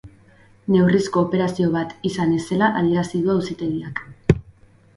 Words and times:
Neurrizko 0.75 1.21
operazio 1.25 1.67
bat 1.75 1.93
izan 2.11 2.33
ez 2.39 2.41
zela 2.47 2.71
adierazi 2.81 3.25
du 3.27 3.35
auzitegiak. 3.37 4.05